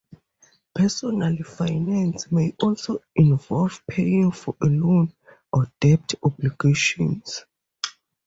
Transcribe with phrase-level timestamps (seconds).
[0.73, 5.13] Personal finance may also involve paying for a loan,
[5.53, 7.45] or debt obligations.